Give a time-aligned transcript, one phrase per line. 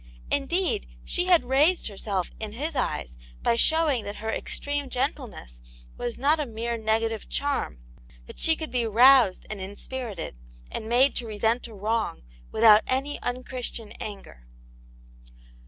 [0.31, 5.61] Indeed, she had raised herself in his eyes by showing that her extreme gentleness
[5.95, 7.77] was not a mere negative charm;
[8.25, 10.35] that she could be roused and inspirited,
[10.71, 14.47] and made to resent a wrong without any unchristian anger.